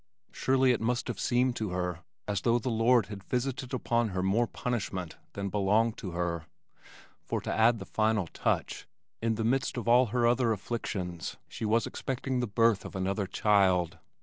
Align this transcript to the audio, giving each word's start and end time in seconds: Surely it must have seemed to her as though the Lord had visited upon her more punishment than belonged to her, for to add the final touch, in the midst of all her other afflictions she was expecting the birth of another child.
Surely 0.31 0.71
it 0.71 0.81
must 0.81 1.07
have 1.09 1.19
seemed 1.19 1.55
to 1.55 1.69
her 1.69 1.99
as 2.27 2.41
though 2.41 2.57
the 2.57 2.69
Lord 2.71 3.05
had 3.05 3.23
visited 3.23 3.71
upon 3.71 4.07
her 4.07 4.23
more 4.23 4.47
punishment 4.47 5.15
than 5.33 5.49
belonged 5.49 5.95
to 5.97 6.09
her, 6.09 6.47
for 7.23 7.39
to 7.41 7.53
add 7.53 7.77
the 7.77 7.85
final 7.85 8.25
touch, 8.25 8.87
in 9.21 9.35
the 9.35 9.43
midst 9.45 9.77
of 9.77 9.87
all 9.87 10.07
her 10.07 10.25
other 10.25 10.51
afflictions 10.53 11.37
she 11.47 11.65
was 11.65 11.85
expecting 11.85 12.39
the 12.39 12.47
birth 12.47 12.83
of 12.83 12.95
another 12.95 13.27
child. 13.27 13.99